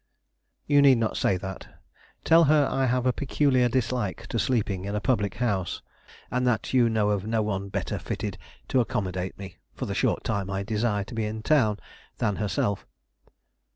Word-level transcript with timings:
"You 0.65 0.81
need 0.81 0.97
not 0.97 1.15
say 1.15 1.37
that. 1.37 1.67
Tell 2.23 2.45
her 2.45 2.67
I 2.71 2.87
have 2.87 3.05
a 3.05 3.13
peculiar 3.13 3.69
dislike 3.69 4.25
to 4.29 4.39
sleeping 4.39 4.83
in 4.85 4.95
a 4.95 4.99
public 4.99 5.35
house, 5.35 5.83
and 6.31 6.47
that 6.47 6.73
you 6.73 6.89
know 6.89 7.11
of 7.11 7.27
no 7.27 7.43
one 7.43 7.69
better 7.69 7.99
fitted 7.99 8.39
to 8.69 8.79
accommodate 8.79 9.37
me, 9.37 9.57
for 9.75 9.85
the 9.85 9.93
short 9.93 10.23
time 10.23 10.49
I 10.49 10.63
desire 10.63 11.03
to 11.03 11.13
be 11.13 11.25
in 11.25 11.43
town, 11.43 11.77
than 12.17 12.37
herself." 12.37 12.87